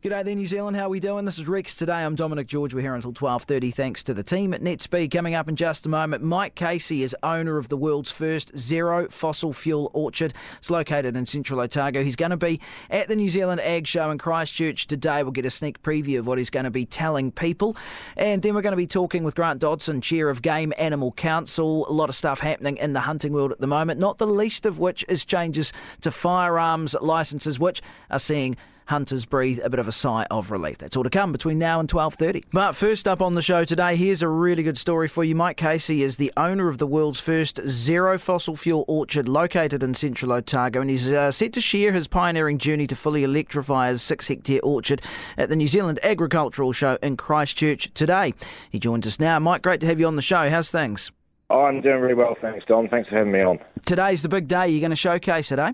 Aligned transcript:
G'day 0.00 0.24
there, 0.24 0.36
New 0.36 0.46
Zealand. 0.46 0.76
How 0.76 0.84
are 0.84 0.90
we 0.90 1.00
doing? 1.00 1.24
This 1.24 1.40
is 1.40 1.48
Rex. 1.48 1.74
Today 1.74 2.04
I'm 2.04 2.14
Dominic 2.14 2.46
George. 2.46 2.72
We're 2.72 2.82
here 2.82 2.94
until 2.94 3.12
12.30 3.12 3.74
thanks 3.74 4.04
to 4.04 4.14
the 4.14 4.22
team 4.22 4.54
at 4.54 4.60
NetSpeed. 4.60 5.10
Coming 5.10 5.34
up 5.34 5.48
in 5.48 5.56
just 5.56 5.86
a 5.86 5.88
moment, 5.88 6.22
Mike 6.22 6.54
Casey 6.54 7.02
is 7.02 7.16
owner 7.24 7.58
of 7.58 7.68
the 7.68 7.76
world's 7.76 8.12
first 8.12 8.56
zero 8.56 9.08
fossil 9.08 9.52
fuel 9.52 9.90
orchard. 9.92 10.34
It's 10.58 10.70
located 10.70 11.16
in 11.16 11.26
central 11.26 11.58
Otago. 11.58 12.04
He's 12.04 12.14
going 12.14 12.30
to 12.30 12.36
be 12.36 12.60
at 12.90 13.08
the 13.08 13.16
New 13.16 13.28
Zealand 13.28 13.60
Ag 13.60 13.88
Show 13.88 14.12
in 14.12 14.18
Christchurch 14.18 14.86
today. 14.86 15.24
We'll 15.24 15.32
get 15.32 15.46
a 15.46 15.50
sneak 15.50 15.82
preview 15.82 16.20
of 16.20 16.28
what 16.28 16.38
he's 16.38 16.50
going 16.50 16.62
to 16.62 16.70
be 16.70 16.84
telling 16.84 17.32
people. 17.32 17.76
And 18.16 18.40
then 18.40 18.54
we're 18.54 18.62
going 18.62 18.74
to 18.74 18.76
be 18.76 18.86
talking 18.86 19.24
with 19.24 19.34
Grant 19.34 19.58
Dodson, 19.58 20.00
Chair 20.00 20.30
of 20.30 20.42
Game 20.42 20.72
Animal 20.78 21.10
Council. 21.10 21.90
A 21.90 21.92
lot 21.92 22.08
of 22.08 22.14
stuff 22.14 22.38
happening 22.38 22.76
in 22.76 22.92
the 22.92 23.00
hunting 23.00 23.32
world 23.32 23.50
at 23.50 23.58
the 23.58 23.66
moment, 23.66 23.98
not 23.98 24.18
the 24.18 24.28
least 24.28 24.64
of 24.64 24.78
which 24.78 25.04
is 25.08 25.24
changes 25.24 25.72
to 26.02 26.12
firearms 26.12 26.94
licences, 27.00 27.58
which 27.58 27.82
are 28.12 28.20
seeing 28.20 28.56
hunters 28.88 29.26
breathe 29.26 29.60
a 29.62 29.70
bit 29.70 29.78
of 29.78 29.86
a 29.86 29.92
sigh 29.92 30.26
of 30.30 30.50
relief. 30.50 30.78
That's 30.78 30.96
all 30.96 31.04
to 31.04 31.10
come 31.10 31.30
between 31.30 31.58
now 31.58 31.78
and 31.78 31.88
12.30. 31.88 32.44
But 32.52 32.74
first 32.74 33.06
up 33.06 33.20
on 33.20 33.34
the 33.34 33.42
show 33.42 33.64
today, 33.64 33.96
here's 33.96 34.22
a 34.22 34.28
really 34.28 34.62
good 34.62 34.78
story 34.78 35.08
for 35.08 35.24
you. 35.24 35.34
Mike 35.34 35.56
Casey 35.58 36.02
is 36.02 36.16
the 36.16 36.32
owner 36.36 36.68
of 36.68 36.78
the 36.78 36.86
world's 36.86 37.20
first 37.20 37.60
zero 37.68 38.18
fossil 38.18 38.56
fuel 38.56 38.84
orchard 38.88 39.28
located 39.28 39.82
in 39.82 39.94
central 39.94 40.32
Otago, 40.32 40.80
and 40.80 40.90
he's 40.90 41.08
uh, 41.08 41.30
set 41.30 41.52
to 41.52 41.60
share 41.60 41.92
his 41.92 42.08
pioneering 42.08 42.58
journey 42.58 42.86
to 42.86 42.96
fully 42.96 43.24
electrify 43.24 43.88
his 43.88 44.02
six 44.02 44.28
hectare 44.28 44.60
orchard 44.62 45.02
at 45.36 45.48
the 45.48 45.56
New 45.56 45.68
Zealand 45.68 46.00
Agricultural 46.02 46.72
Show 46.72 46.98
in 47.02 47.16
Christchurch 47.16 47.92
today. 47.94 48.32
He 48.70 48.78
joins 48.78 49.06
us 49.06 49.20
now. 49.20 49.38
Mike, 49.38 49.62
great 49.62 49.80
to 49.80 49.86
have 49.86 50.00
you 50.00 50.06
on 50.06 50.16
the 50.16 50.22
show. 50.22 50.48
How's 50.48 50.70
things? 50.70 51.12
Oh, 51.50 51.62
I'm 51.62 51.80
doing 51.80 52.00
really 52.00 52.14
well, 52.14 52.36
thanks, 52.40 52.64
Dom. 52.66 52.88
Thanks 52.88 53.08
for 53.08 53.16
having 53.16 53.32
me 53.32 53.40
on. 53.40 53.58
Today's 53.86 54.22
the 54.22 54.28
big 54.28 54.48
day. 54.48 54.68
You're 54.68 54.80
going 54.80 54.90
to 54.90 54.96
showcase 54.96 55.50
it, 55.50 55.58
eh? 55.58 55.72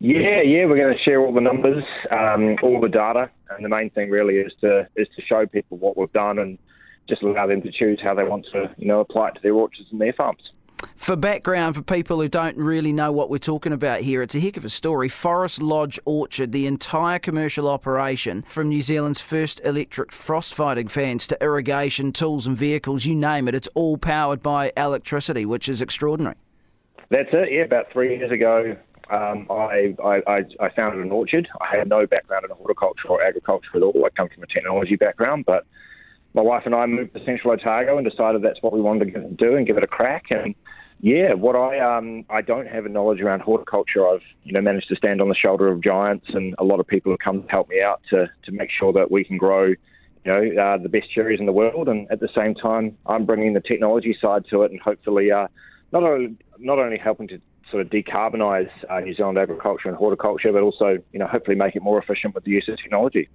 Yeah, 0.00 0.42
yeah, 0.42 0.64
we're 0.66 0.76
going 0.76 0.96
to 0.96 1.02
share 1.02 1.20
all 1.20 1.32
the 1.32 1.40
numbers, 1.40 1.82
um, 2.12 2.56
all 2.62 2.80
the 2.80 2.88
data, 2.88 3.30
and 3.50 3.64
the 3.64 3.68
main 3.68 3.90
thing 3.90 4.10
really 4.10 4.36
is 4.36 4.52
to 4.60 4.86
is 4.94 5.08
to 5.16 5.22
show 5.22 5.44
people 5.46 5.76
what 5.76 5.96
we've 5.96 6.12
done 6.12 6.38
and 6.38 6.56
just 7.08 7.22
allow 7.22 7.46
them 7.48 7.62
to 7.62 7.72
choose 7.72 7.98
how 8.00 8.14
they 8.14 8.22
want 8.22 8.46
to, 8.52 8.72
you 8.78 8.86
know, 8.86 9.00
apply 9.00 9.28
it 9.28 9.34
to 9.34 9.40
their 9.42 9.54
orchards 9.54 9.88
and 9.90 10.00
their 10.00 10.12
farms. 10.12 10.52
For 10.94 11.16
background, 11.16 11.74
for 11.74 11.82
people 11.82 12.20
who 12.20 12.28
don't 12.28 12.56
really 12.56 12.92
know 12.92 13.10
what 13.10 13.30
we're 13.30 13.38
talking 13.38 13.72
about 13.72 14.02
here, 14.02 14.22
it's 14.22 14.34
a 14.36 14.40
heck 14.40 14.56
of 14.56 14.64
a 14.64 14.70
story. 14.70 15.08
Forest 15.08 15.60
Lodge 15.60 15.98
Orchard, 16.04 16.52
the 16.52 16.66
entire 16.66 17.18
commercial 17.18 17.66
operation, 17.66 18.42
from 18.42 18.68
New 18.68 18.82
Zealand's 18.82 19.20
first 19.20 19.60
electric 19.64 20.12
frost 20.12 20.54
fighting 20.54 20.86
fans 20.86 21.26
to 21.28 21.38
irrigation, 21.42 22.12
tools 22.12 22.46
and 22.46 22.56
vehicles, 22.56 23.06
you 23.06 23.16
name 23.16 23.48
it, 23.48 23.54
it's 23.56 23.68
all 23.74 23.96
powered 23.96 24.42
by 24.42 24.72
electricity, 24.76 25.44
which 25.44 25.68
is 25.68 25.82
extraordinary. 25.82 26.36
That's 27.10 27.30
it. 27.32 27.52
Yeah, 27.52 27.62
about 27.62 27.90
three 27.90 28.16
years 28.16 28.30
ago, 28.30 28.76
um, 29.10 29.46
I, 29.50 29.94
I, 30.04 30.44
I 30.60 30.68
founded 30.74 31.04
an 31.04 31.10
orchard. 31.10 31.48
I 31.60 31.76
had 31.76 31.88
no 31.88 32.06
background 32.06 32.44
in 32.44 32.50
horticulture 32.56 33.08
or 33.08 33.22
agriculture 33.22 33.68
at 33.74 33.82
all. 33.82 34.04
I 34.04 34.10
come 34.10 34.28
from 34.28 34.42
a 34.42 34.46
technology 34.46 34.96
background, 34.96 35.44
but 35.46 35.66
my 36.34 36.42
wife 36.42 36.62
and 36.66 36.74
I 36.74 36.86
moved 36.86 37.14
to 37.14 37.24
Central 37.24 37.52
Otago 37.54 37.96
and 37.96 38.08
decided 38.08 38.42
that's 38.42 38.62
what 38.62 38.72
we 38.72 38.80
wanted 38.80 39.14
to 39.14 39.20
do 39.30 39.56
and 39.56 39.66
give 39.66 39.76
it 39.76 39.82
a 39.82 39.88
crack. 39.88 40.24
And 40.30 40.54
yeah, 41.00 41.32
what 41.32 41.56
I 41.56 41.78
um, 41.78 42.24
I 42.28 42.42
don't 42.42 42.68
have 42.68 42.84
a 42.84 42.88
knowledge 42.88 43.20
around 43.20 43.40
horticulture. 43.40 44.06
I've 44.06 44.22
you 44.44 44.52
know 44.52 44.60
managed 44.60 44.88
to 44.88 44.96
stand 44.96 45.22
on 45.22 45.28
the 45.28 45.34
shoulder 45.34 45.68
of 45.68 45.80
giants, 45.80 46.26
and 46.34 46.54
a 46.58 46.64
lot 46.64 46.80
of 46.80 46.86
people 46.86 47.12
have 47.12 47.20
come 47.20 47.42
to 47.42 47.48
help 47.48 47.68
me 47.68 47.80
out 47.80 48.02
to 48.10 48.30
to 48.44 48.52
make 48.52 48.70
sure 48.70 48.92
that 48.92 49.10
we 49.10 49.24
can 49.24 49.38
grow. 49.38 49.74
You 50.24 50.32
know, 50.32 50.62
uh, 50.62 50.76
the 50.76 50.88
best 50.88 51.10
cherries 51.14 51.40
in 51.40 51.46
the 51.46 51.52
world, 51.52 51.88
and 51.88 52.10
at 52.10 52.20
the 52.20 52.28
same 52.36 52.54
time, 52.54 52.98
I'm 53.06 53.24
bringing 53.24 53.54
the 53.54 53.60
technology 53.60 54.16
side 54.20 54.44
to 54.50 54.64
it, 54.64 54.72
and 54.72 54.80
hopefully, 54.80 55.30
uh, 55.30 55.46
not 55.92 56.02
only 56.02 56.36
not 56.58 56.78
only 56.78 56.98
helping 56.98 57.28
to 57.28 57.40
sort 57.70 57.82
of 57.82 57.90
decarbonise 57.90 58.70
uh, 58.88 59.00
New 59.00 59.14
Zealand 59.14 59.38
agriculture 59.38 59.88
and 59.88 59.96
horticulture, 59.96 60.52
but 60.52 60.62
also, 60.62 60.98
you 61.12 61.18
know, 61.18 61.26
hopefully 61.26 61.56
make 61.56 61.76
it 61.76 61.82
more 61.82 61.98
efficient 62.00 62.34
with 62.34 62.44
the 62.44 62.50
use 62.50 62.68
of 62.68 62.78
technology. 62.78 63.28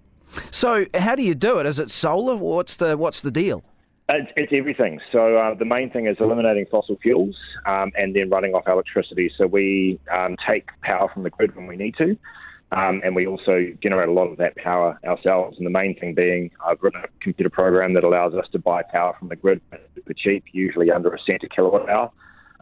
So, 0.52 0.86
how 0.96 1.16
do 1.16 1.24
you 1.24 1.36
do 1.36 1.60
it? 1.60 1.66
Is 1.66 1.80
it 1.80 1.92
solar? 1.92 2.36
What's 2.36 2.78
the 2.78 2.98
what's 2.98 3.22
the 3.22 3.32
deal? 3.32 3.64
It's, 4.10 4.32
it's 4.36 4.52
everything. 4.54 5.00
So 5.12 5.38
uh, 5.38 5.54
the 5.54 5.66
main 5.66 5.90
thing 5.90 6.08
is 6.08 6.18
eliminating 6.20 6.66
fossil 6.70 6.98
fuels 7.02 7.38
um, 7.66 7.92
and 7.96 8.14
then 8.14 8.30
running 8.30 8.54
off 8.54 8.68
electricity. 8.68 9.32
So 9.38 9.48
we 9.48 9.98
um, 10.12 10.36
take 10.46 10.70
power 10.82 11.10
from 11.14 11.24
the 11.24 11.30
grid 11.30 11.56
when 11.56 11.68
we 11.68 11.78
need 11.78 11.96
to. 11.98 12.18
Um, 12.74 13.02
and 13.04 13.16
we 13.16 13.28
also 13.28 13.68
generate 13.82 14.10
a 14.10 14.12
lot 14.12 14.26
of 14.26 14.38
that 14.38 14.58
power 14.58 15.00
ourselves. 15.06 15.58
And 15.58 15.66
the 15.66 15.72
main 15.72 15.98
thing 15.98 16.16
being, 16.16 16.52
I've 16.66 16.82
written 16.82 17.02
a 17.04 17.08
computer 17.22 17.50
program 17.50 17.94
that 17.94 18.04
allows 18.04 18.34
us 18.34 18.46
to 18.52 18.60
buy 18.60 18.82
power 18.84 19.16
from 19.18 19.30
the 19.30 19.36
grid 19.36 19.62
for 19.72 20.14
cheap, 20.16 20.44
usually 20.52 20.92
under 20.92 21.14
a 21.14 21.20
cent 21.26 21.44
a 21.44 21.50
kilowatt 21.50 21.88
hour 21.88 22.12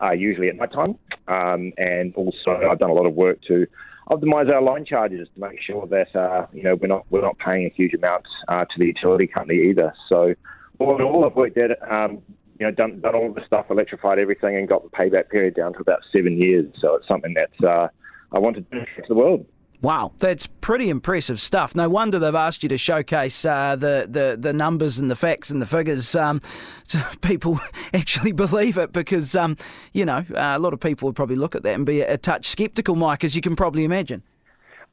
uh, 0.02 0.12
usually 0.12 0.50
at 0.50 0.56
night 0.56 0.72
time. 0.74 0.98
Um, 1.28 1.74
and 1.78 2.14
also, 2.16 2.60
I've 2.70 2.80
done 2.80 2.90
a 2.90 2.94
lot 2.94 3.06
of 3.06 3.14
work 3.14 3.40
to 3.48 3.68
optimize 4.10 4.52
our 4.52 4.62
line 4.62 4.86
charges 4.86 5.28
to 5.34 5.40
make 5.40 5.62
sure 5.62 5.88
that 5.88 6.16
uh, 6.16 6.46
you 6.54 6.64
know 6.64 6.76
we're 6.76 6.88
not 6.88 7.06
we're 7.10 7.22
not 7.22 7.38
paying 7.38 7.66
a 7.66 7.70
huge 7.70 7.94
amount 7.94 8.26
uh, 8.48 8.66
to 8.66 8.80
the 8.80 8.86
utility 8.86 9.28
company 9.28 9.70
either. 9.70 9.94
So 10.10 10.34
all 10.80 10.96
in 10.96 11.02
all, 11.02 11.26
I've 11.26 11.36
worked 11.36 11.58
at 11.58 11.72
um, 11.90 12.22
you 12.60 12.66
know 12.66 12.72
done 12.72 13.00
done 13.00 13.16
all 13.16 13.30
of 13.30 13.36
the 13.36 13.46
stuff, 13.46 13.68
electrified 13.70 14.20
everything, 14.20 14.58
and 14.58 14.68
got 14.68 14.84
the 14.84 14.90
payback 14.90 15.30
period 15.30 15.56
down 15.56 15.74
to 15.74 15.80
about 15.80 16.00
seven 16.12 16.38
years. 16.38 16.66
So 16.80 16.96
it's 16.96 17.08
something 17.08 17.36
that 17.36 17.68
uh, 17.68 17.88
I 18.34 18.40
want 18.40 18.56
to 18.58 18.62
do 18.62 18.80
to 18.80 19.04
the 19.08 19.16
world. 19.16 19.46
Wow, 19.82 20.12
that's 20.20 20.46
pretty 20.46 20.90
impressive 20.90 21.42
stuff. 21.42 21.74
No 21.74 21.90
wonder 21.90 22.20
they've 22.20 22.36
asked 22.36 22.62
you 22.62 22.70
to 22.70 22.78
showcase 22.78 23.44
uh, 23.44 23.76
the, 23.76 24.06
the, 24.08 24.38
the 24.40 24.54
numbers 24.54 25.00
and 25.00 25.10
the 25.10 25.16
facts 25.16 25.50
and 25.50 25.60
the 25.60 25.66
figures 25.66 26.16
um, 26.16 26.40
so 26.84 27.00
people 27.22 27.60
actually 27.94 28.32
believe 28.32 28.78
it 28.78 28.94
because, 28.94 29.36
um, 29.36 29.58
you 29.92 30.06
know, 30.06 30.24
uh, 30.36 30.54
a 30.56 30.60
lot 30.60 30.74
of 30.74 30.80
people 30.80 31.08
would 31.08 31.16
probably 31.16 31.36
look 31.36 31.56
at 31.56 31.64
that 31.64 31.74
and 31.74 31.86
be 31.86 32.02
a, 32.02 32.14
a 32.14 32.18
touch 32.18 32.56
sceptical, 32.56 32.96
Mike, 32.96 33.24
as 33.24 33.36
you 33.36 33.42
can 33.42 33.56
probably 33.56 33.84
imagine. 33.84 34.22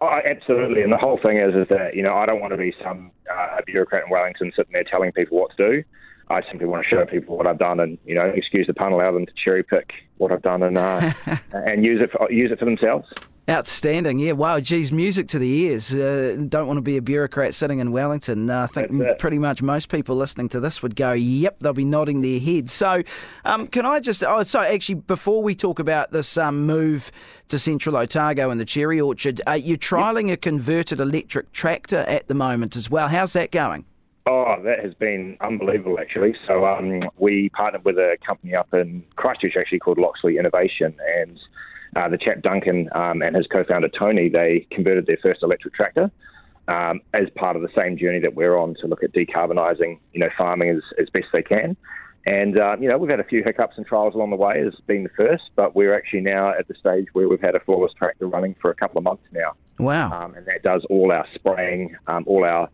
Oh, 0.01 0.21
absolutely. 0.25 0.83
And 0.83 0.93
the 0.93 0.97
whole 0.97 1.19
thing 1.19 1.39
is, 1.39 1.55
is 1.55 1.69
that, 1.69 1.95
you 1.95 2.03
know, 2.03 2.15
I 2.15 2.25
don't 2.25 2.41
want 2.41 2.53
to 2.53 2.57
be 2.57 2.75
some 2.83 3.11
uh, 3.31 3.61
bureaucrat 3.67 4.05
in 4.05 4.11
Wellington 4.11 4.53
sitting 4.57 4.73
there 4.73 4.85
telling 4.85 5.13
people 5.13 5.39
what 5.39 5.55
to 5.57 5.71
do. 5.71 5.85
I 6.31 6.43
simply 6.49 6.67
want 6.67 6.85
to 6.85 6.89
show 6.89 7.05
people 7.05 7.37
what 7.37 7.47
I've 7.47 7.59
done, 7.59 7.81
and 7.81 7.97
you 8.05 8.15
know, 8.15 8.27
excuse 8.27 8.67
the 8.67 8.75
pun, 8.75 8.93
allow 8.93 9.13
them 9.13 9.25
to 9.25 9.33
cherry 9.43 9.63
pick 9.63 9.93
what 10.19 10.31
I've 10.31 10.43
done 10.43 10.63
and 10.63 10.77
uh, 10.77 11.13
and 11.53 11.85
use 11.85 12.01
it 12.01 12.11
for, 12.11 12.31
use 12.31 12.53
it 12.53 12.59
for 12.59 12.67
themselves. 12.67 13.09
Outstanding, 13.51 14.19
yeah. 14.19 14.33
Wow, 14.33 14.61
geez, 14.61 14.93
music 14.93 15.27
to 15.29 15.39
the 15.39 15.49
ears. 15.49 15.95
Uh, 15.95 16.37
don't 16.51 16.67
want 16.67 16.77
to 16.77 16.83
be 16.83 16.99
a 16.99 17.03
bureaucrat 17.03 17.55
sitting 17.55 17.79
in 17.79 17.93
Wellington. 17.93 18.51
Uh, 18.51 18.65
I 18.65 18.67
think 18.67 19.19
pretty 19.19 19.39
much 19.39 19.63
most 19.63 19.89
people 19.89 20.17
listening 20.17 20.51
to 20.51 20.61
this 20.61 20.83
would 20.83 20.95
go, 20.95 21.13
"Yep," 21.13 21.61
they'll 21.61 21.73
be 21.73 21.87
nodding 21.87 22.21
their 22.21 22.41
heads. 22.41 22.75
So, 22.75 23.03
um, 23.47 23.67
can 23.67 23.87
I 23.87 24.01
just? 24.01 24.23
Oh, 24.23 24.43
so 24.43 24.61
actually, 24.61 24.97
before 24.97 25.43
we 25.43 25.55
talk 25.55 25.79
about 25.79 26.11
this 26.11 26.37
um, 26.37 26.67
move 26.67 27.11
to 27.49 27.59
Central 27.59 27.97
Otago 27.97 28.51
and 28.51 28.61
the 28.61 28.67
cherry 28.67 29.01
orchard, 29.01 29.41
uh, 29.47 29.53
you're 29.53 29.79
trialling 29.79 30.31
a 30.31 30.37
converted 30.37 31.01
electric 31.01 31.51
tractor 31.53 32.01
at 32.01 32.29
the 32.29 32.35
moment 32.35 32.77
as 32.77 32.91
well. 32.91 33.09
How's 33.09 33.33
that 33.33 33.51
going? 33.51 33.87
Oh, 34.27 34.57
that 34.63 34.81
has 34.85 34.93
been 34.93 35.39
unbelievable, 35.41 35.99
actually. 35.99 36.35
So 36.47 36.67
um, 36.67 37.03
we 37.17 37.49
partnered 37.49 37.87
with 37.87 37.97
a 37.97 38.19
company 38.27 38.55
up 38.55 38.75
in 38.75 39.03
Christchurch, 39.17 39.57
actually 39.59 39.79
called 39.79 39.97
Loxley 39.97 40.37
Innovation, 40.37 40.95
and 41.17 41.41
uh, 41.97 42.09
the 42.09 42.19
chap 42.19 42.43
Duncan 42.43 42.89
um, 42.95 43.23
and 43.23 43.37
his 43.37 43.47
co-founder 43.47 43.89
Tony, 43.89 44.29
they 44.29 44.67
converted 44.71 45.07
their 45.07 45.19
first 45.23 45.43
electric 45.43 45.75
tractor 45.75 46.11
um, 46.69 47.01
as 47.15 47.29
part 47.35 47.57
of 47.57 47.63
the 47.63 47.69
same 47.75 47.97
journey 47.97 48.21
that 48.21 48.35
we're 48.35 48.57
on 48.57 48.75
to 48.81 48.87
look 48.87 49.03
at 49.03 49.13
decarbonising, 49.13 49.99
you 50.13 50.21
know, 50.21 50.29
farming 50.37 50.71
as, 50.71 50.83
as 51.01 51.09
best 51.11 51.27
they 51.33 51.43
can. 51.43 51.77
And 52.27 52.59
uh, 52.59 52.77
you 52.79 52.89
know, 52.89 52.99
we've 52.99 53.11
had 53.11 53.21
a 53.21 53.25
few 53.25 53.43
hiccups 53.43 53.79
and 53.79 53.87
trials 53.87 54.15
along 54.15 54.31
the 54.31 54.37
way 54.37 54.61
as 54.61 54.75
being 54.87 55.05
the 55.05 55.11
first, 55.17 55.45
but 55.57 55.75
we're 55.75 55.95
actually 55.95 56.21
now 56.21 56.51
at 56.51 56.69
the 56.69 56.75
stage 56.75 57.07
where 57.15 57.27
we've 57.27 57.41
had 57.41 57.55
a 57.55 57.61
flawless 57.61 57.93
tractor 57.95 58.27
running 58.27 58.55
for 58.61 58.71
a 58.71 58.75
couple 58.75 58.99
of 58.99 59.05
months 59.05 59.23
now. 59.33 59.55
Wow! 59.79 60.13
Um, 60.13 60.35
and 60.35 60.45
that 60.47 60.63
does 60.63 60.85
all 60.91 61.11
our 61.11 61.27
spraying, 61.35 61.97
um, 62.07 62.25
all 62.27 62.45
our 62.45 62.69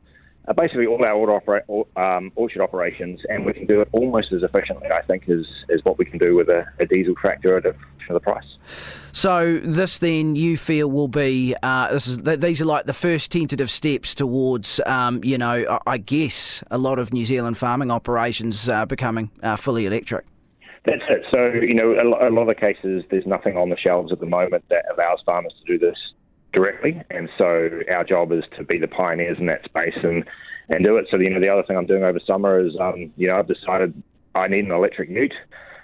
uh, 0.46 0.52
basically 0.52 0.86
all 0.86 1.04
our 1.04 1.30
orchard, 1.30 1.64
um, 1.96 2.32
orchard 2.36 2.62
operations, 2.62 3.20
and 3.28 3.46
we 3.46 3.52
can 3.52 3.66
do 3.66 3.80
it 3.80 3.88
almost 3.92 4.32
as 4.32 4.42
efficiently, 4.42 4.88
I 4.90 5.02
think, 5.02 5.28
as, 5.28 5.46
as 5.72 5.84
what 5.84 5.98
we 5.98 6.04
can 6.04 6.18
do 6.18 6.34
with 6.34 6.48
a, 6.48 6.66
a 6.78 6.86
diesel 6.86 7.14
tractor 7.14 7.56
at 7.56 7.66
a 7.66 7.72
fraction 7.72 8.14
of 8.14 8.14
the 8.14 8.20
price. 8.20 9.04
So 9.12 9.58
this 9.58 9.98
then 9.98 10.36
you 10.36 10.56
feel 10.56 10.90
will 10.90 11.08
be 11.08 11.54
uh, 11.62 11.92
this 11.92 12.06
is 12.06 12.18
these 12.18 12.60
are 12.60 12.66
like 12.66 12.86
the 12.86 12.92
first 12.92 13.32
tentative 13.32 13.70
steps 13.70 14.14
towards 14.14 14.80
um, 14.86 15.22
you 15.22 15.38
know 15.38 15.80
I 15.86 15.98
guess 15.98 16.62
a 16.70 16.78
lot 16.78 16.98
of 16.98 17.12
New 17.12 17.24
Zealand 17.24 17.56
farming 17.56 17.90
operations 17.90 18.68
uh, 18.68 18.86
becoming 18.86 19.30
uh, 19.42 19.56
fully 19.56 19.86
electric. 19.86 20.26
That's 20.84 21.02
it. 21.08 21.24
So 21.30 21.52
you 21.54 21.74
know 21.74 21.92
a, 21.92 22.28
a 22.28 22.32
lot 22.32 22.48
of 22.48 22.56
cases 22.56 23.04
there's 23.10 23.26
nothing 23.26 23.56
on 23.56 23.70
the 23.70 23.76
shelves 23.76 24.12
at 24.12 24.20
the 24.20 24.26
moment 24.26 24.64
that 24.68 24.84
allows 24.92 25.20
farmers 25.24 25.54
to 25.64 25.72
do 25.72 25.78
this 25.78 25.96
directly. 26.54 27.02
And 27.10 27.28
so 27.36 27.80
our 27.90 28.04
job 28.04 28.32
is 28.32 28.44
to 28.56 28.64
be 28.64 28.78
the 28.78 28.88
pioneers 28.88 29.38
in 29.38 29.46
that 29.46 29.64
space 29.64 29.96
and, 30.02 30.24
and 30.68 30.84
do 30.84 30.96
it. 30.96 31.06
So, 31.10 31.18
you 31.18 31.30
know, 31.30 31.40
the 31.40 31.48
other 31.48 31.62
thing 31.62 31.76
I'm 31.76 31.86
doing 31.86 32.04
over 32.04 32.20
summer 32.26 32.64
is, 32.64 32.72
um, 32.80 33.12
you 33.16 33.28
know, 33.28 33.38
I've 33.38 33.48
decided 33.48 34.00
I 34.34 34.48
need 34.48 34.64
an 34.64 34.70
electric 34.70 35.10
ute. 35.10 35.34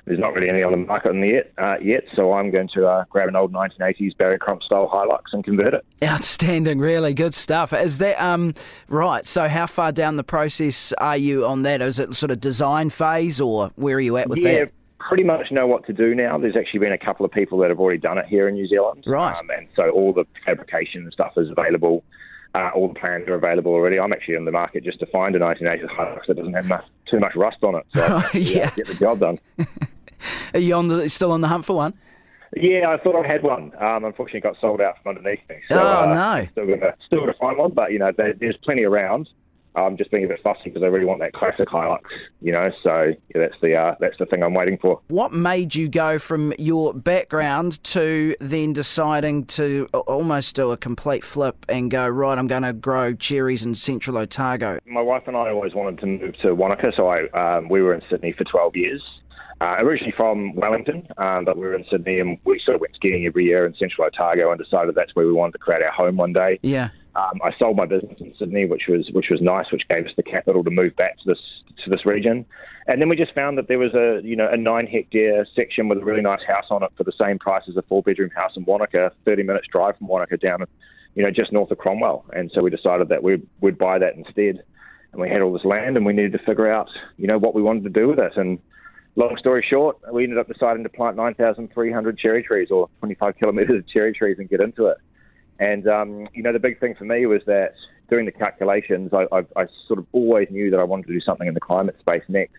There's 0.07 0.19
not 0.19 0.35
really 0.35 0.49
any 0.49 0.63
on 0.63 0.73
the 0.73 0.79
market 0.79 1.11
in 1.11 1.21
the 1.21 1.29
yet, 1.29 1.53
uh, 1.59 1.77
yet, 1.81 2.05
so 2.17 2.33
I'm 2.33 2.51
going 2.51 2.69
to 2.75 2.87
uh, 2.87 3.05
grab 3.11 3.29
an 3.29 3.37
old 3.37 3.53
1980s 3.53 4.17
Barry 4.17 4.39
Crump 4.39 4.63
style 4.63 4.89
Hilux 4.89 5.21
and 5.33 5.45
convert 5.45 5.75
it. 5.75 5.85
Outstanding, 6.03 6.79
really 6.79 7.13
good 7.15 7.35
stuff. 7.35 7.73
Is 7.73 7.99
that 7.99 8.21
um, 8.21 8.55
right? 8.89 9.27
So, 9.27 9.47
how 9.47 9.67
far 9.67 9.93
down 9.93 10.17
the 10.17 10.25
process 10.25 10.93
are 10.95 11.19
you 11.19 11.47
on 11.47 11.63
that? 11.63 11.83
Is 11.83 11.99
it 11.99 12.15
sort 12.15 12.33
of 12.33 12.41
design 12.41 12.91
phase, 12.91 13.41
or 13.41 13.71
where 13.77 13.97
are 13.97 14.01
you 14.01 14.17
at 14.17 14.29
with 14.29 14.39
yeah, 14.39 14.65
that? 14.65 14.73
Pretty 15.11 15.25
much 15.25 15.51
know 15.51 15.67
what 15.67 15.85
to 15.85 15.93
do 15.93 16.15
now. 16.15 16.39
There's 16.39 16.57
actually 16.57 16.79
been 16.79 16.93
a 16.93 16.99
couple 16.99 17.27
of 17.27 17.33
people 17.33 17.59
that 17.59 17.69
have 17.69 17.81
already 17.81 17.99
done 17.99 18.17
it 18.17 18.27
here 18.27 18.47
in 18.47 18.55
New 18.55 18.69
Zealand. 18.69 19.03
Right. 19.09 19.37
Um, 19.37 19.51
and 19.51 19.67
so 19.75 19.91
all 19.91 20.13
the 20.13 20.25
fabrication 20.47 21.03
and 21.03 21.13
stuff 21.13 21.33
is 21.37 21.51
available. 21.51 22.05
Uh, 22.55 22.71
all 22.77 22.87
the 22.87 22.95
plans 22.95 23.27
are 23.27 23.35
available 23.35 23.73
already. 23.73 23.99
I'm 23.99 24.13
actually 24.13 24.37
in 24.37 24.45
the 24.45 24.53
market 24.53 24.85
just 24.85 25.01
to 25.01 25.07
find 25.07 25.35
a 25.35 25.41
1980s 25.41 25.89
Hilux 25.89 26.27
that 26.29 26.37
doesn't 26.37 26.53
have 26.53 26.67
much, 26.67 26.85
too 27.11 27.19
much 27.19 27.35
rust 27.35 27.57
on 27.65 27.75
it. 27.75 27.87
So 27.93 28.23
yeah. 28.39 28.71
get 28.77 28.87
the 28.87 28.95
job 28.95 29.19
done. 29.19 29.41
Are 30.55 30.61
you 30.61 30.75
on 30.75 30.87
the, 30.87 31.09
still 31.09 31.33
on 31.33 31.41
the 31.41 31.49
hunt 31.49 31.65
for 31.65 31.75
one? 31.75 31.95
Yeah, 32.55 32.91
I 32.91 33.03
thought 33.03 33.25
I 33.25 33.27
had 33.27 33.43
one. 33.43 33.73
Um, 33.83 34.05
unfortunately, 34.05 34.43
got 34.43 34.61
sold 34.61 34.81
out 34.81 34.95
from 35.03 35.17
underneath 35.17 35.41
me. 35.49 35.57
So, 35.69 35.77
oh 35.77 36.03
uh, 36.03 36.07
no! 36.07 36.49
Still 36.51 36.67
gonna 36.67 36.95
still 37.07 37.21
gonna 37.21 37.35
find 37.41 37.57
one, 37.59 37.71
but 37.71 37.93
you 37.93 38.01
know, 38.01 38.11
there, 38.17 38.33
there's 38.33 38.57
plenty 38.65 38.83
around. 38.83 39.29
I'm 39.75 39.97
just 39.97 40.11
being 40.11 40.25
a 40.25 40.29
bit 40.29 40.41
fussy 40.43 40.63
because 40.65 40.83
I 40.83 40.87
really 40.87 41.07
want 41.07 41.21
that 41.21 41.33
classic 41.33 41.69
Hilux, 41.69 42.01
you 42.41 42.53
know. 42.53 42.71
So 42.83 43.13
yeah, 43.35 43.41
that's 43.41 43.61
the 43.63 43.75
uh, 43.77 43.95
that's 44.01 44.19
the 44.19 44.27
thing 44.27 44.43
I'm 44.43 44.55
waiting 44.55 44.79
for. 44.79 45.01
What 45.09 45.33
made 45.33 45.75
you 45.75 45.89
go 45.89 46.19
from 46.19 46.53
your 46.59 46.93
background 46.93 47.83
to 47.85 48.35
then 48.41 48.73
deciding 48.73 49.45
to 49.47 49.89
almost 49.93 50.57
do 50.57 50.73
a 50.73 50.77
complete 50.77 51.25
flip 51.25 51.65
and 51.69 51.91
go 51.91 52.09
right? 52.09 52.39
I'm 52.39 52.49
going 52.49 52.63
to 52.63 52.73
grow 52.73 53.15
cherries 53.15 53.63
in 53.63 53.75
Central 53.75 54.19
Otago. 54.19 54.79
My 54.87 55.03
wife 55.03 55.25
and 55.27 55.37
I 55.37 55.51
always 55.51 55.75
wanted 55.75 56.01
to 56.01 56.07
move 56.07 56.35
to 56.43 56.55
Wanaka, 56.55 56.93
so 56.97 57.09
I 57.09 57.29
um, 57.31 57.69
we 57.69 57.83
were 57.83 57.95
in 57.95 58.03
Sydney 58.11 58.33
for 58.33 58.45
12 58.45 58.77
years. 58.77 59.03
Uh, 59.63 59.77
originally 59.81 60.15
from 60.17 60.55
Wellington, 60.55 61.07
um, 61.19 61.45
but 61.45 61.55
we 61.55 61.67
were 61.67 61.75
in 61.75 61.85
Sydney 61.91 62.19
and 62.19 62.39
we 62.45 62.59
sort 62.65 62.77
of 62.77 62.81
went 62.81 62.95
skiing 62.95 63.27
every 63.27 63.45
year 63.45 63.67
in 63.67 63.75
Central 63.75 64.07
Otago 64.07 64.51
and 64.51 64.59
decided 64.59 64.95
that's 64.95 65.15
where 65.15 65.27
we 65.27 65.35
wanted 65.35 65.53
to 65.53 65.59
create 65.59 65.83
our 65.83 65.93
home 65.93 66.17
one 66.17 66.33
day. 66.33 66.59
Yeah. 66.63 66.89
Um, 67.17 67.41
I 67.43 67.51
sold 67.59 67.77
my 67.77 67.87
business 67.87 68.21
in 68.21 68.33
Sydney, 68.39 68.67
which 68.67 68.85
was 68.89 69.11
which 69.13 69.31
was 69.31 69.41
nice, 69.41 69.67
which 69.73 69.89
gave 69.89 70.07
us 70.07 70.13
the 70.17 70.23
capital 70.23 70.63
to 70.63 70.71
move 70.71 70.95
back 70.95 71.19
to 71.19 71.25
this 71.27 71.39
to 71.85 71.91
this 71.91 72.07
region. 72.07 72.47
And 72.87 73.01
then 73.01 73.09
we 73.09 73.17
just 73.17 73.35
found 73.35 73.59
that 73.59 73.69
there 73.69 73.79
was 73.79 73.95
a 73.95 74.21
you 74.23 74.37
know 74.37 74.49
a 74.51 74.57
nine 74.57 74.87
hectare 74.87 75.47
section 75.55 75.89
with 75.89 75.99
a 75.99 76.05
really 76.05 76.23
nice 76.23 76.43
house 76.47 76.67
on 76.71 76.83
it 76.83 76.91
for 76.97 77.05
the 77.05 77.13
same 77.21 77.39
price 77.39 77.65
as 77.69 77.77
a 77.77 77.83
four 77.83 78.03
bedroom 78.03 78.31
house 78.31 78.53
in 78.57 78.65
Wanaka, 78.65 79.13
30 79.25 79.43
minutes 79.43 79.67
drive 79.73 79.97
from 79.97 80.07
Wanaka 80.07 80.37
down, 80.37 80.65
you 81.15 81.25
know, 81.25 81.31
just 81.31 81.53
north 81.53 81.71
of 81.71 81.79
Cromwell. 81.79 82.25
And 82.33 82.51
so 82.55 82.63
we 82.63 82.71
decided 82.71 83.09
that 83.09 83.23
we'd, 83.23 83.47
we'd 83.61 83.79
buy 83.79 83.99
that 83.99 84.15
instead. 84.15 84.63
And 85.13 85.21
we 85.21 85.29
had 85.29 85.41
all 85.41 85.53
this 85.53 85.65
land, 85.65 85.97
and 85.97 86.07
we 86.07 86.13
needed 86.13 86.33
to 86.33 86.39
figure 86.39 86.73
out 86.73 86.89
you 87.17 87.27
know 87.27 87.39
what 87.39 87.57
we 87.57 87.63
wanted 87.63 87.83
to 87.83 87.91
do 87.91 88.07
with 88.07 88.21
it. 88.21 88.37
And 88.37 88.61
long 89.17 89.37
story 89.37 89.67
short, 89.69 89.99
we 90.13 90.23
ended 90.23 90.39
up 90.39 90.47
deciding 90.47 90.85
to 90.85 90.89
plant 90.89 91.17
9,300 91.17 92.19
cherry 92.19 92.45
trees 92.45 92.69
or 92.71 92.89
25 93.01 93.37
kilometres 93.37 93.81
of 93.81 93.89
cherry 93.89 94.13
trees 94.13 94.37
and 94.39 94.49
get 94.49 94.61
into 94.61 94.87
it. 94.87 94.99
And 95.61 95.87
um, 95.87 96.29
you 96.35 96.43
know, 96.43 96.53
the 96.53 96.59
big 96.59 96.81
thing 96.81 96.95
for 96.99 97.05
me 97.05 97.27
was 97.27 97.43
that 97.47 97.75
doing 98.09 98.25
the 98.25 98.33
calculations, 98.33 99.11
I, 99.13 99.27
I, 99.31 99.41
I, 99.57 99.67
sort 99.87 100.01
of 100.01 100.07
always 100.13 100.49
knew 100.51 100.71
that 100.71 100.81
I 100.81 100.85
wanted 100.85 101.07
to 101.07 101.13
do 101.13 101.21
something 101.21 101.47
in 101.47 101.55
the 101.55 101.61
climate 101.61 101.97
space 102.01 102.25
next. 102.29 102.57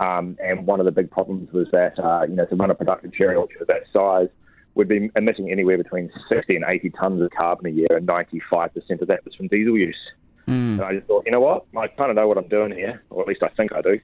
Um, 0.00 0.36
and 0.44 0.66
one 0.66 0.80
of 0.80 0.86
the 0.86 0.92
big 0.92 1.10
problems 1.10 1.52
was 1.52 1.68
that 1.70 1.98
uh, 1.98 2.26
you 2.28 2.34
know 2.34 2.44
to 2.46 2.56
run 2.56 2.70
a 2.70 2.74
productive 2.74 3.14
cherry 3.14 3.36
orchard 3.36 3.62
of 3.62 3.68
that 3.68 3.84
size 3.92 4.28
would 4.74 4.88
be 4.88 5.08
emitting 5.14 5.52
anywhere 5.52 5.78
between 5.78 6.10
60 6.28 6.56
and 6.56 6.64
80 6.66 6.90
tons 6.90 7.22
of 7.22 7.30
carbon 7.30 7.66
a 7.66 7.70
year, 7.70 7.88
and 7.90 8.06
95% 8.08 9.00
of 9.00 9.08
that 9.08 9.24
was 9.24 9.34
from 9.36 9.46
diesel 9.46 9.78
use. 9.78 9.96
Mm. 10.48 10.74
And 10.74 10.82
I 10.82 10.94
just 10.94 11.06
thought, 11.06 11.22
you 11.24 11.32
know 11.32 11.40
what, 11.40 11.64
I 11.76 11.86
kind 11.86 12.10
of 12.10 12.16
know 12.16 12.26
what 12.26 12.36
I'm 12.36 12.48
doing 12.48 12.72
here, 12.72 13.02
or 13.10 13.22
at 13.22 13.28
least 13.28 13.44
I 13.44 13.48
think 13.50 13.72
I 13.72 13.80
do. 13.80 14.00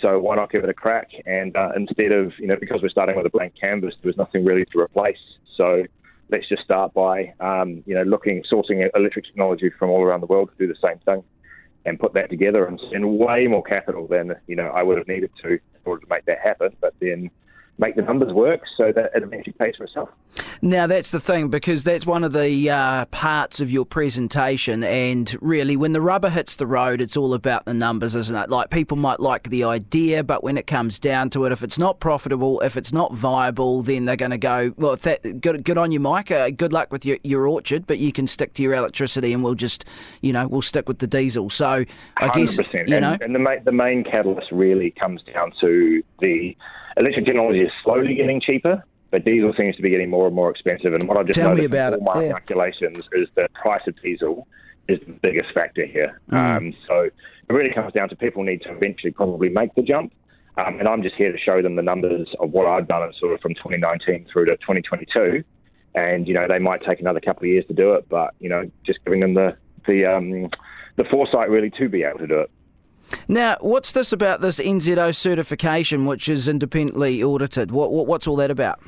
So 0.00 0.18
why 0.18 0.36
not 0.36 0.50
give 0.50 0.64
it 0.64 0.70
a 0.70 0.74
crack? 0.74 1.10
And 1.26 1.54
uh, 1.54 1.72
instead 1.76 2.12
of, 2.12 2.32
you 2.38 2.46
know, 2.46 2.56
because 2.58 2.80
we're 2.82 2.88
starting 2.88 3.16
with 3.16 3.26
a 3.26 3.30
blank 3.30 3.54
canvas, 3.60 3.94
there 4.02 4.08
was 4.08 4.16
nothing 4.16 4.44
really 4.44 4.64
to 4.72 4.78
replace. 4.78 5.18
So 5.56 5.84
let's 6.28 6.48
just 6.48 6.62
start 6.62 6.92
by, 6.94 7.32
um, 7.40 7.82
you 7.86 7.94
know, 7.94 8.02
looking, 8.02 8.42
sourcing 8.50 8.88
electric 8.94 9.24
technology 9.24 9.70
from 9.78 9.90
all 9.90 10.02
around 10.02 10.20
the 10.20 10.26
world 10.26 10.50
to 10.50 10.66
do 10.66 10.72
the 10.72 10.78
same 10.82 10.98
thing 11.00 11.22
and 11.84 12.00
put 12.00 12.12
that 12.14 12.28
together 12.28 12.66
and 12.66 12.80
spend 12.88 13.18
way 13.18 13.46
more 13.46 13.62
capital 13.62 14.06
than, 14.08 14.34
you 14.48 14.56
know, 14.56 14.66
I 14.68 14.82
would 14.82 14.98
have 14.98 15.06
needed 15.06 15.30
to 15.42 15.48
in 15.52 15.60
order 15.84 16.02
to 16.02 16.08
make 16.10 16.24
that 16.24 16.40
happen. 16.40 16.70
But 16.80 16.94
then 17.00 17.30
make 17.78 17.96
the 17.96 18.02
numbers 18.02 18.32
work 18.32 18.62
so 18.76 18.92
that 18.92 19.10
it 19.14 19.22
eventually 19.22 19.54
pays 19.58 19.74
for 19.76 19.84
itself. 19.84 20.08
Now, 20.62 20.86
that's 20.86 21.10
the 21.10 21.20
thing 21.20 21.48
because 21.48 21.84
that's 21.84 22.06
one 22.06 22.24
of 22.24 22.32
the 22.32 22.70
uh, 22.70 23.04
parts 23.06 23.60
of 23.60 23.70
your 23.70 23.84
presentation. 23.84 24.82
And 24.84 25.34
really, 25.40 25.76
when 25.76 25.92
the 25.92 26.00
rubber 26.00 26.30
hits 26.30 26.56
the 26.56 26.66
road, 26.66 27.00
it's 27.00 27.16
all 27.16 27.34
about 27.34 27.66
the 27.66 27.74
numbers, 27.74 28.14
isn't 28.14 28.34
it? 28.34 28.48
Like, 28.48 28.70
people 28.70 28.96
might 28.96 29.20
like 29.20 29.50
the 29.50 29.64
idea, 29.64 30.24
but 30.24 30.42
when 30.42 30.56
it 30.56 30.66
comes 30.66 30.98
down 30.98 31.30
to 31.30 31.44
it, 31.44 31.52
if 31.52 31.62
it's 31.62 31.78
not 31.78 32.00
profitable, 32.00 32.60
if 32.60 32.76
it's 32.76 32.92
not 32.92 33.14
viable, 33.14 33.82
then 33.82 34.06
they're 34.06 34.16
going 34.16 34.30
to 34.30 34.38
go, 34.38 34.72
well, 34.76 34.96
that, 34.96 35.40
good, 35.40 35.64
good 35.64 35.78
on 35.78 35.92
you, 35.92 36.00
Mike. 36.00 36.30
Uh, 36.30 36.50
good 36.50 36.72
luck 36.72 36.90
with 36.90 37.04
your, 37.04 37.18
your 37.22 37.46
orchard, 37.46 37.86
but 37.86 37.98
you 37.98 38.12
can 38.12 38.26
stick 38.26 38.54
to 38.54 38.62
your 38.62 38.74
electricity 38.74 39.32
and 39.32 39.44
we'll 39.44 39.54
just, 39.54 39.84
you 40.22 40.32
know, 40.32 40.46
we'll 40.46 40.62
stick 40.62 40.88
with 40.88 40.98
the 40.98 41.06
diesel. 41.06 41.50
So 41.50 41.84
I 42.16 42.28
100%. 42.28 42.32
guess, 42.34 42.88
you 42.88 43.00
know. 43.00 43.12
And, 43.20 43.22
and 43.22 43.34
the, 43.34 43.60
the 43.64 43.72
main 43.72 44.04
catalyst 44.04 44.50
really 44.52 44.90
comes 44.90 45.20
down 45.22 45.52
to 45.60 46.02
the 46.20 46.56
electric 46.96 47.26
technology 47.26 47.60
is 47.60 47.72
slowly 47.82 48.14
getting 48.14 48.40
cheaper, 48.40 48.84
but 49.10 49.24
diesel 49.24 49.52
seems 49.56 49.76
to 49.76 49.82
be 49.82 49.90
getting 49.90 50.10
more 50.10 50.26
and 50.26 50.34
more 50.34 50.50
expensive. 50.50 50.92
And 50.92 51.08
what 51.08 51.16
I 51.16 51.22
just 51.22 51.38
Tell 51.38 51.50
noticed 51.50 51.66
about 51.66 51.94
in 51.94 52.00
all 52.00 52.14
my 52.14 52.24
yeah. 52.24 52.32
calculations 52.32 52.98
is 53.12 53.28
the 53.34 53.48
price 53.54 53.82
of 53.86 54.00
diesel 54.02 54.46
is 54.88 54.98
the 55.06 55.12
biggest 55.12 55.52
factor 55.52 55.84
here. 55.84 56.20
Mm. 56.30 56.56
Um, 56.56 56.74
so 56.86 57.00
it 57.02 57.52
really 57.52 57.72
comes 57.72 57.92
down 57.92 58.08
to 58.08 58.16
people 58.16 58.42
need 58.42 58.62
to 58.62 58.72
eventually 58.72 59.12
probably 59.12 59.48
make 59.48 59.74
the 59.74 59.82
jump. 59.82 60.12
Um, 60.56 60.78
and 60.78 60.88
I'm 60.88 61.02
just 61.02 61.16
here 61.16 61.32
to 61.32 61.38
show 61.38 61.60
them 61.60 61.76
the 61.76 61.82
numbers 61.82 62.28
of 62.40 62.50
what 62.50 62.66
I've 62.66 62.88
done 62.88 63.12
sort 63.20 63.34
of 63.34 63.40
from 63.40 63.54
2019 63.54 64.26
through 64.32 64.46
to 64.46 64.56
2022. 64.56 65.44
And, 65.94 66.26
you 66.26 66.34
know, 66.34 66.46
they 66.48 66.58
might 66.58 66.82
take 66.82 67.00
another 67.00 67.20
couple 67.20 67.42
of 67.42 67.48
years 67.48 67.66
to 67.66 67.74
do 67.74 67.94
it, 67.94 68.08
but, 68.08 68.34
you 68.38 68.48
know, 68.48 68.70
just 68.84 69.04
giving 69.04 69.20
them 69.20 69.34
the, 69.34 69.56
the, 69.86 70.06
um, 70.06 70.50
the 70.96 71.04
foresight 71.04 71.50
really 71.50 71.70
to 71.70 71.88
be 71.88 72.04
able 72.04 72.18
to 72.18 72.26
do 72.26 72.40
it. 72.40 72.50
Now, 73.28 73.56
what's 73.60 73.92
this 73.92 74.12
about 74.12 74.40
this 74.40 74.58
NZO 74.58 75.14
certification, 75.14 76.06
which 76.06 76.28
is 76.28 76.48
independently 76.48 77.22
audited? 77.22 77.70
What, 77.70 77.92
what 77.92 78.06
what's 78.06 78.26
all 78.26 78.36
that 78.36 78.50
about? 78.50 78.80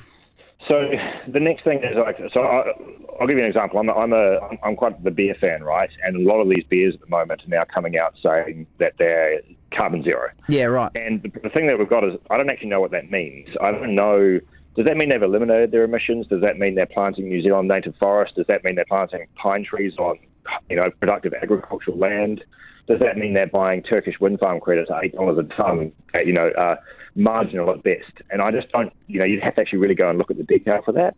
So 0.67 0.91
the 1.27 1.41
next 1.41 1.65
thing 1.65 1.79
is 1.79 1.97
like, 1.97 2.19
so 2.35 2.41
I, 2.41 2.73
will 3.21 3.27
give 3.27 3.39
you 3.39 3.45
an 3.45 3.49
example. 3.49 3.79
I'm 3.79 3.89
a, 3.89 3.93
I'm 3.93 4.13
a 4.13 4.39
I'm 4.63 4.77
quite 4.77 5.03
the 5.03 5.11
beer 5.11 5.35
fan, 5.41 5.63
right? 5.63 5.91
And 6.05 6.17
a 6.17 6.29
lot 6.29 6.41
of 6.41 6.49
these 6.49 6.65
beers 6.69 6.95
at 6.95 7.01
the 7.01 7.09
moment 7.09 7.43
are 7.45 7.49
now 7.49 7.65
coming 7.73 7.97
out 7.97 8.15
saying 8.23 8.67
that 8.79 8.95
they're 8.99 9.41
carbon 9.75 10.03
zero. 10.03 10.31
Yeah, 10.49 10.65
right. 10.65 10.91
And 10.95 11.23
the, 11.23 11.31
the 11.43 11.49
thing 11.49 11.67
that 11.69 11.79
we've 11.79 11.89
got 11.89 12.05
is 12.05 12.15
I 12.31 12.37
don't 12.37 12.51
actually 12.51 12.69
know 12.69 12.81
what 12.81 12.91
that 12.91 13.11
means. 13.11 13.49
I 13.63 13.71
don't 13.71 13.95
know. 13.95 14.41
Does 14.77 14.85
that 14.85 14.97
mean 14.97 15.09
they've 15.09 15.23
eliminated 15.23 15.73
their 15.73 15.85
emissions? 15.85 16.27
Does 16.27 16.43
that 16.43 16.59
mean 16.59 16.75
they're 16.75 16.87
planting 16.87 17.29
New 17.29 17.43
Zealand 17.43 17.69
native 17.69 17.97
forest? 17.97 18.35
Does 18.37 18.47
that 18.47 18.63
mean 18.63 18.75
they're 18.75 18.85
planting 18.85 19.27
pine 19.35 19.65
trees 19.65 19.95
on, 19.99 20.19
you 20.69 20.77
know, 20.77 20.91
productive 21.01 21.35
agricultural 21.35 21.99
land? 21.99 22.43
does 22.89 22.99
that 23.01 23.19
mean 23.19 23.35
they're 23.35 23.47
buying 23.47 23.83
Turkish 23.83 24.15
wind 24.19 24.41
farm 24.41 24.61
credits 24.61 24.91
at 24.91 25.05
eight 25.05 25.15
dollars 25.15 25.39
a 25.39 25.55
ton? 25.55 25.93
You 26.15 26.33
know, 26.33 26.49
uh, 26.59 26.77
marginal 27.15 27.71
at 27.71 27.83
best. 27.83 28.13
And 28.31 28.41
I 28.41 28.51
just 28.51 28.73
don't. 28.73 28.93
You 29.07 29.21
know, 29.21 29.27
you'd 29.27 29.43
have 29.43 29.55
to 29.57 29.61
actually 29.61 29.79
really 29.79 29.95
go 29.95 30.09
and 30.09 30.19
look 30.19 30.31
at 30.31 30.39
the 30.39 30.43
detail 30.43 30.81
for 30.85 30.93
that. 30.93 31.15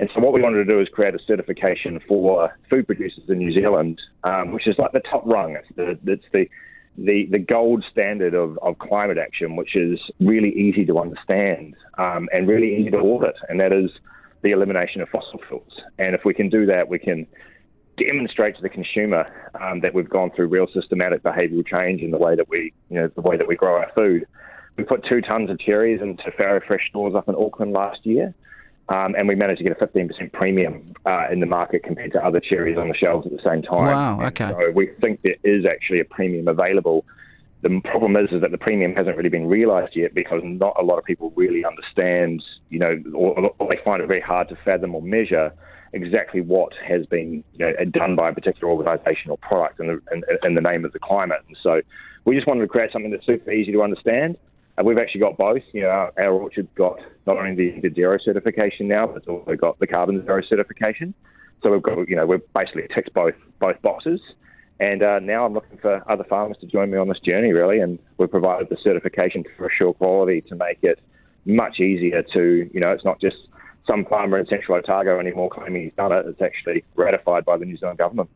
And 0.00 0.08
so 0.14 0.20
what 0.20 0.32
we 0.32 0.40
wanted 0.40 0.58
to 0.58 0.64
do 0.64 0.80
is 0.80 0.88
create 0.88 1.14
a 1.14 1.18
certification 1.26 1.98
for 2.06 2.56
food 2.70 2.86
producers 2.86 3.24
in 3.28 3.38
New 3.38 3.52
Zealand, 3.52 4.00
um, 4.22 4.52
which 4.52 4.68
is 4.68 4.76
like 4.78 4.92
the 4.92 5.00
top 5.00 5.24
rung. 5.26 5.56
It's 5.56 5.68
the 5.74 6.12
it's 6.12 6.24
the 6.32 6.48
the, 6.96 7.28
the 7.30 7.38
gold 7.38 7.84
standard 7.92 8.34
of, 8.34 8.58
of 8.58 8.76
climate 8.78 9.18
action, 9.18 9.54
which 9.54 9.76
is 9.76 10.00
really 10.18 10.50
easy 10.50 10.84
to 10.84 10.98
understand 10.98 11.76
um, 11.96 12.28
and 12.32 12.48
really 12.48 12.76
easy 12.76 12.90
to 12.90 12.98
audit, 12.98 13.36
and 13.48 13.60
that 13.60 13.72
is 13.72 13.90
the 14.42 14.50
elimination 14.50 15.00
of 15.00 15.08
fossil 15.08 15.40
fuels. 15.46 15.80
And 15.98 16.14
if 16.14 16.24
we 16.24 16.34
can 16.34 16.48
do 16.48 16.66
that, 16.66 16.88
we 16.88 16.98
can 16.98 17.26
demonstrate 17.98 18.56
to 18.56 18.62
the 18.62 18.68
consumer 18.68 19.30
um, 19.60 19.80
that 19.80 19.94
we've 19.94 20.08
gone 20.08 20.30
through 20.30 20.48
real 20.48 20.66
systematic 20.72 21.22
behavioural 21.22 21.66
change 21.66 22.00
in 22.02 22.10
the 22.10 22.18
way 22.18 22.36
that 22.36 22.48
we, 22.48 22.72
you 22.90 22.96
know, 22.96 23.08
the 23.08 23.20
way 23.20 23.36
that 23.36 23.48
we 23.48 23.56
grow 23.56 23.76
our 23.76 23.90
food. 23.94 24.26
We 24.76 24.84
put 24.84 25.04
two 25.04 25.20
tons 25.20 25.50
of 25.50 25.58
cherries 25.58 26.00
into 26.00 26.30
Farro 26.30 26.64
Fresh 26.64 26.88
stores 26.90 27.14
up 27.14 27.28
in 27.28 27.34
Auckland 27.34 27.72
last 27.72 28.06
year, 28.06 28.32
um, 28.88 29.14
and 29.16 29.26
we 29.26 29.34
managed 29.34 29.58
to 29.58 29.64
get 29.64 29.80
a 29.80 29.86
15% 29.86 30.32
premium 30.32 30.94
uh, 31.04 31.26
in 31.30 31.40
the 31.40 31.46
market 31.46 31.82
compared 31.82 32.12
to 32.12 32.24
other 32.24 32.40
cherries 32.40 32.78
on 32.78 32.88
the 32.88 32.94
shelves 32.94 33.26
at 33.26 33.32
the 33.32 33.42
same 33.42 33.62
time. 33.62 33.86
Wow, 33.86 34.26
okay. 34.26 34.44
And 34.44 34.56
so 34.56 34.70
we 34.70 34.90
think 35.00 35.22
there 35.22 35.36
is 35.42 35.66
actually 35.66 36.00
a 36.00 36.04
premium 36.04 36.46
available. 36.48 37.04
The 37.62 37.80
problem 37.84 38.16
is, 38.16 38.30
is 38.30 38.40
that 38.40 38.52
the 38.52 38.58
premium 38.58 38.94
hasn't 38.94 39.16
really 39.16 39.28
been 39.30 39.46
realised 39.46 39.96
yet 39.96 40.14
because 40.14 40.42
not 40.44 40.76
a 40.78 40.84
lot 40.84 40.98
of 40.98 41.04
people 41.04 41.32
really 41.34 41.64
understand, 41.64 42.42
you 42.70 42.78
know, 42.78 43.02
or, 43.14 43.52
or 43.58 43.68
they 43.68 43.82
find 43.84 44.00
it 44.00 44.06
very 44.06 44.20
hard 44.20 44.48
to 44.50 44.56
fathom 44.64 44.94
or 44.94 45.02
measure 45.02 45.52
exactly 45.92 46.40
what 46.40 46.72
has 46.86 47.06
been 47.06 47.42
you 47.54 47.66
know, 47.66 47.72
done 47.90 48.16
by 48.16 48.30
a 48.30 48.34
particular 48.34 48.72
organisation 48.72 49.30
or 49.30 49.38
product 49.38 49.80
in 49.80 49.86
the, 49.86 50.00
in, 50.12 50.22
in 50.44 50.54
the 50.54 50.60
name 50.60 50.84
of 50.84 50.92
the 50.92 50.98
climate. 50.98 51.40
And 51.46 51.56
so 51.62 51.80
we 52.24 52.34
just 52.34 52.46
wanted 52.46 52.60
to 52.62 52.68
create 52.68 52.92
something 52.92 53.10
that's 53.10 53.26
super 53.26 53.50
easy 53.50 53.72
to 53.72 53.82
understand. 53.82 54.36
And 54.76 54.86
we've 54.86 54.98
actually 54.98 55.20
got 55.20 55.36
both. 55.36 55.62
You 55.72 55.82
know, 55.82 55.88
our, 55.88 56.12
our 56.18 56.32
orchard's 56.32 56.68
got 56.76 57.00
not 57.26 57.36
only 57.38 57.54
the, 57.54 57.88
the 57.88 57.94
zero 57.94 58.18
certification 58.22 58.86
now, 58.86 59.06
but 59.06 59.16
it's 59.16 59.28
also 59.28 59.56
got 59.56 59.78
the 59.80 59.86
carbon 59.86 60.24
zero 60.24 60.42
certification. 60.48 61.14
So 61.62 61.72
we've 61.72 61.82
got, 61.82 62.08
you 62.08 62.16
know, 62.16 62.26
we've 62.26 62.52
basically 62.54 62.86
ticked 62.94 63.12
both 63.12 63.34
both 63.58 63.80
boxes. 63.82 64.20
And 64.80 65.02
uh, 65.02 65.18
now 65.18 65.44
I'm 65.44 65.54
looking 65.54 65.78
for 65.78 66.08
other 66.08 66.22
farmers 66.22 66.56
to 66.60 66.66
join 66.66 66.90
me 66.90 66.98
on 66.98 67.08
this 67.08 67.18
journey, 67.18 67.52
really. 67.52 67.80
And 67.80 67.98
we've 68.16 68.30
provided 68.30 68.68
the 68.68 68.76
certification 68.80 69.44
for 69.56 69.68
AsureQuality 69.68 70.46
to 70.46 70.54
make 70.54 70.78
it 70.82 71.00
much 71.44 71.80
easier 71.80 72.22
to, 72.34 72.70
you 72.72 72.78
know, 72.78 72.92
it's 72.92 73.04
not 73.04 73.20
just 73.20 73.36
some 73.88 74.04
farmer 74.04 74.38
in 74.38 74.46
central 74.46 74.78
Otago 74.78 75.18
anymore 75.18 75.50
claiming 75.50 75.84
he's 75.84 75.92
done 75.96 76.12
it. 76.12 76.26
It's 76.26 76.42
actually 76.42 76.84
ratified 76.94 77.44
by 77.44 77.56
the 77.56 77.64
New 77.64 77.76
Zealand 77.76 77.98
government. 77.98 78.28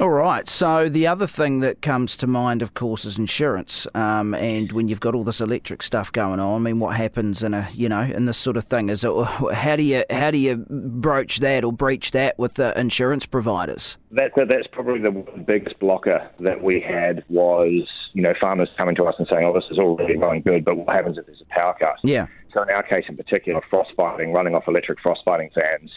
All 0.00 0.10
right. 0.10 0.46
So 0.46 0.88
the 0.88 1.08
other 1.08 1.26
thing 1.26 1.58
that 1.60 1.82
comes 1.82 2.16
to 2.18 2.28
mind, 2.28 2.62
of 2.62 2.74
course, 2.74 3.04
is 3.04 3.18
insurance. 3.18 3.84
Um, 3.96 4.32
and 4.34 4.70
when 4.70 4.86
you've 4.86 5.00
got 5.00 5.12
all 5.16 5.24
this 5.24 5.40
electric 5.40 5.82
stuff 5.82 6.12
going 6.12 6.38
on, 6.38 6.54
I 6.54 6.58
mean, 6.64 6.78
what 6.78 6.96
happens 6.96 7.42
in 7.42 7.52
a 7.52 7.68
you 7.74 7.88
know 7.88 8.02
in 8.02 8.26
this 8.26 8.38
sort 8.38 8.56
of 8.56 8.64
thing? 8.64 8.90
Is 8.90 9.02
it 9.02 9.12
how 9.52 9.74
do 9.74 9.82
you 9.82 10.04
how 10.08 10.30
do 10.30 10.38
you 10.38 10.58
broach 10.68 11.38
that 11.38 11.64
or 11.64 11.72
breach 11.72 12.12
that 12.12 12.38
with 12.38 12.54
the 12.54 12.78
insurance 12.78 13.26
providers? 13.26 13.98
That's 14.12 14.32
that's 14.36 14.68
probably 14.70 15.00
the 15.00 15.10
biggest 15.44 15.80
blocker 15.80 16.30
that 16.38 16.62
we 16.62 16.80
had 16.80 17.24
was 17.28 17.88
you 18.12 18.22
know 18.22 18.34
farmers 18.40 18.68
coming 18.76 18.94
to 18.96 19.04
us 19.04 19.16
and 19.18 19.26
saying, 19.28 19.44
"Oh, 19.44 19.52
this 19.52 19.68
is 19.68 19.80
all 19.80 19.96
really 19.96 20.16
going 20.16 20.42
good, 20.42 20.64
but 20.64 20.76
what 20.76 20.94
happens 20.94 21.18
if 21.18 21.26
there's 21.26 21.42
a 21.42 21.52
power 21.52 21.74
cut?" 21.76 21.96
Yeah. 22.04 22.28
So 22.54 22.62
in 22.62 22.70
our 22.70 22.84
case, 22.84 23.06
in 23.08 23.16
particular, 23.16 23.60
frost 23.68 23.90
fighting, 23.96 24.32
running 24.32 24.54
off 24.54 24.68
electric 24.68 25.00
frost 25.00 25.22
fighting 25.24 25.50
fans. 25.52 25.90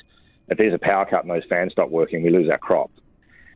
If 0.47 0.57
there's 0.57 0.73
a 0.73 0.79
power 0.79 1.05
cut 1.05 1.23
and 1.23 1.29
those 1.29 1.45
fans 1.47 1.71
stop 1.71 1.89
working, 1.89 2.23
we 2.23 2.31
lose 2.31 2.49
our 2.49 2.57
crop. 2.57 2.89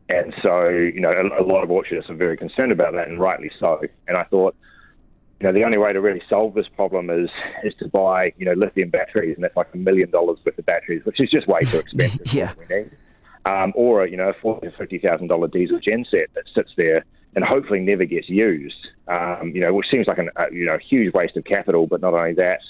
And 0.08 0.34
so, 0.42 0.68
you 0.68 1.00
know, 1.00 1.10
a, 1.10 1.42
a 1.42 1.44
lot 1.44 1.64
of 1.64 1.70
orchardists 1.70 2.10
are 2.10 2.14
very 2.14 2.36
concerned 2.36 2.72
about 2.72 2.92
that, 2.94 3.08
and 3.08 3.20
rightly 3.20 3.50
so. 3.58 3.80
And 4.06 4.16
I 4.16 4.24
thought, 4.24 4.54
you 5.40 5.46
know, 5.46 5.52
the 5.52 5.64
only 5.64 5.78
way 5.78 5.92
to 5.92 6.00
really 6.00 6.22
solve 6.28 6.54
this 6.54 6.68
problem 6.68 7.10
is 7.10 7.28
is 7.64 7.74
to 7.80 7.88
buy, 7.88 8.32
you 8.38 8.46
know, 8.46 8.52
lithium 8.52 8.90
batteries, 8.90 9.34
and 9.34 9.44
that's 9.44 9.56
like 9.56 9.68
a 9.74 9.76
million 9.76 10.10
dollars 10.10 10.38
worth 10.44 10.58
of 10.58 10.66
batteries, 10.66 11.04
which 11.04 11.20
is 11.20 11.30
just 11.30 11.48
way 11.48 11.60
too 11.60 11.78
expensive. 11.78 12.20
yeah. 12.32 12.52
We 12.58 12.74
need. 12.74 12.90
Um, 13.44 13.72
or 13.76 14.06
you 14.06 14.16
know, 14.16 14.30
a 14.30 14.34
forty 14.34 14.68
to 14.68 14.76
fifty 14.76 14.98
thousand 14.98 15.28
dollar 15.28 15.48
diesel 15.48 15.78
genset 15.78 16.26
that 16.34 16.44
sits 16.54 16.70
there 16.76 17.04
and 17.34 17.44
hopefully 17.44 17.80
never 17.80 18.04
gets 18.04 18.28
used. 18.28 18.88
Um, 19.08 19.52
you 19.54 19.60
know, 19.60 19.72
which 19.74 19.86
seems 19.90 20.06
like 20.06 20.18
an, 20.18 20.30
a 20.36 20.46
you 20.52 20.66
know 20.66 20.78
huge 20.78 21.12
waste 21.14 21.36
of 21.36 21.44
capital. 21.44 21.86
But 21.86 22.00
not 22.00 22.14
only 22.14 22.34
that, 22.34 22.60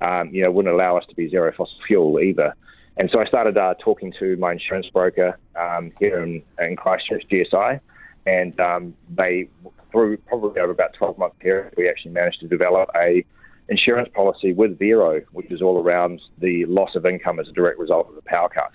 um, 0.00 0.30
you 0.32 0.42
know, 0.42 0.50
wouldn't 0.50 0.72
allow 0.72 0.96
us 0.96 1.04
to 1.08 1.14
be 1.14 1.28
zero 1.28 1.52
fossil 1.56 1.76
fuel 1.86 2.20
either. 2.20 2.54
And 3.00 3.08
so 3.10 3.18
I 3.18 3.24
started 3.24 3.56
uh, 3.56 3.72
talking 3.82 4.12
to 4.18 4.36
my 4.36 4.52
insurance 4.52 4.86
broker 4.92 5.38
um, 5.58 5.90
here 5.98 6.22
in, 6.22 6.42
in, 6.58 6.76
Christchurch, 6.76 7.24
GSI, 7.32 7.80
and 8.26 8.60
um, 8.60 8.94
they, 9.08 9.48
through 9.90 10.18
probably 10.18 10.60
over 10.60 10.70
about 10.70 10.92
12 10.98 11.16
month 11.16 11.38
period, 11.38 11.72
we 11.78 11.88
actually 11.88 12.10
managed 12.10 12.40
to 12.40 12.46
develop 12.46 12.90
a 12.94 13.24
insurance 13.70 14.10
policy 14.14 14.52
with 14.52 14.78
Vero, 14.78 15.22
which 15.32 15.50
is 15.50 15.62
all 15.62 15.82
around 15.82 16.20
the 16.40 16.66
loss 16.66 16.94
of 16.94 17.06
income 17.06 17.40
as 17.40 17.48
a 17.48 17.52
direct 17.52 17.78
result 17.78 18.06
of 18.10 18.16
the 18.16 18.22
power 18.26 18.50
cut. 18.50 18.72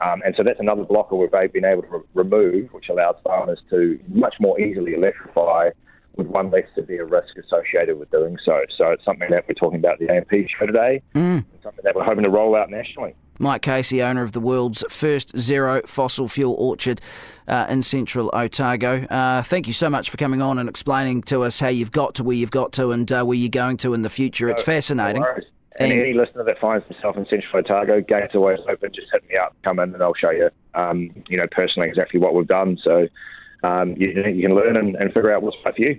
Um, 0.00 0.22
and 0.24 0.34
so 0.34 0.42
that's 0.42 0.60
another 0.60 0.84
blocker 0.84 1.16
we've 1.16 1.30
been 1.52 1.66
able 1.66 1.82
to 1.82 1.88
re- 1.88 2.00
remove, 2.14 2.72
which 2.72 2.88
allows 2.88 3.16
farmers 3.22 3.60
to 3.68 4.00
much 4.08 4.36
more 4.40 4.58
easily 4.58 4.94
electrify 4.94 5.68
with 6.16 6.26
one 6.26 6.50
less 6.50 6.64
severe 6.74 7.04
risk 7.04 7.36
associated 7.36 7.98
with 7.98 8.10
doing 8.10 8.38
so. 8.46 8.62
So 8.78 8.92
it's 8.92 9.04
something 9.04 9.28
that 9.30 9.46
we're 9.46 9.54
talking 9.54 9.78
about 9.78 9.98
the 9.98 10.06
A&P 10.06 10.48
show 10.58 10.64
today, 10.64 11.02
mm. 11.14 11.44
something 11.62 11.84
that 11.84 11.94
we're 11.94 12.04
hoping 12.04 12.24
to 12.24 12.30
roll 12.30 12.56
out 12.56 12.70
nationally. 12.70 13.14
Mike 13.38 13.62
Casey, 13.62 14.02
owner 14.02 14.22
of 14.22 14.32
the 14.32 14.40
world's 14.40 14.84
first 14.88 15.36
zero 15.36 15.82
fossil 15.86 16.28
fuel 16.28 16.54
orchard 16.54 17.00
uh, 17.46 17.66
in 17.68 17.82
central 17.82 18.30
Otago. 18.32 19.04
Uh, 19.04 19.42
thank 19.42 19.66
you 19.66 19.72
so 19.72 19.88
much 19.88 20.10
for 20.10 20.16
coming 20.16 20.42
on 20.42 20.58
and 20.58 20.68
explaining 20.68 21.22
to 21.22 21.42
us 21.42 21.60
how 21.60 21.68
you've 21.68 21.92
got 21.92 22.14
to 22.16 22.24
where 22.24 22.36
you've 22.36 22.50
got 22.50 22.72
to 22.72 22.92
and 22.92 23.10
uh, 23.12 23.22
where 23.24 23.36
you're 23.36 23.48
going 23.48 23.76
to 23.78 23.94
in 23.94 24.02
the 24.02 24.10
future. 24.10 24.48
It's 24.48 24.62
fascinating. 24.62 25.22
No 25.22 25.34
and, 25.78 25.92
and, 25.92 26.00
any 26.00 26.12
listener 26.12 26.42
that 26.44 26.58
finds 26.58 26.86
themselves 26.88 27.18
in 27.18 27.26
central 27.26 27.60
Otago, 27.60 28.00
gates 28.00 28.34
always 28.34 28.58
open. 28.68 28.90
Just 28.92 29.08
hit 29.12 29.28
me 29.28 29.36
up, 29.36 29.54
come 29.62 29.78
in, 29.78 29.94
and 29.94 30.02
I'll 30.02 30.14
show 30.14 30.30
you, 30.30 30.50
um, 30.74 31.10
you 31.28 31.36
know, 31.36 31.46
personally 31.50 31.88
exactly 31.88 32.18
what 32.18 32.34
we've 32.34 32.48
done. 32.48 32.78
So 32.82 33.06
um, 33.62 33.94
you, 33.96 34.08
you, 34.08 34.42
can 34.42 34.56
learn 34.56 34.76
and, 34.76 34.96
and 34.96 35.12
figure 35.12 35.32
out 35.32 35.42
what's 35.42 35.56
right 35.64 35.74
for 35.74 35.80
you. 35.80 35.96